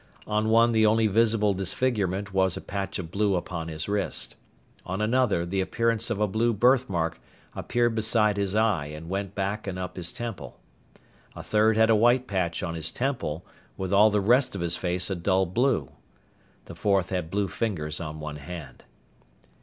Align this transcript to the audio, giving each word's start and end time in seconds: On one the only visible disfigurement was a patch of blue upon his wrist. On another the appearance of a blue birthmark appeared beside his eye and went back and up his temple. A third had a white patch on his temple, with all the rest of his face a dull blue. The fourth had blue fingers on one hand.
On 0.25 0.49
one 0.49 0.71
the 0.71 0.83
only 0.83 1.05
visible 1.05 1.53
disfigurement 1.53 2.33
was 2.33 2.57
a 2.57 2.61
patch 2.61 2.97
of 2.97 3.11
blue 3.11 3.35
upon 3.35 3.67
his 3.67 3.87
wrist. 3.87 4.35
On 4.83 4.99
another 4.99 5.45
the 5.45 5.61
appearance 5.61 6.09
of 6.09 6.19
a 6.19 6.25
blue 6.25 6.53
birthmark 6.53 7.21
appeared 7.55 7.93
beside 7.93 8.35
his 8.35 8.55
eye 8.55 8.87
and 8.87 9.09
went 9.11 9.35
back 9.35 9.67
and 9.67 9.77
up 9.77 9.97
his 9.97 10.11
temple. 10.11 10.59
A 11.35 11.43
third 11.43 11.77
had 11.77 11.91
a 11.91 11.95
white 11.95 12.25
patch 12.25 12.63
on 12.63 12.73
his 12.73 12.91
temple, 12.91 13.45
with 13.77 13.93
all 13.93 14.09
the 14.09 14.21
rest 14.21 14.55
of 14.55 14.61
his 14.61 14.75
face 14.75 15.11
a 15.11 15.15
dull 15.15 15.45
blue. 15.45 15.91
The 16.65 16.73
fourth 16.73 17.11
had 17.11 17.29
blue 17.29 17.47
fingers 17.47 18.01
on 18.01 18.19
one 18.19 18.37
hand. 18.37 18.85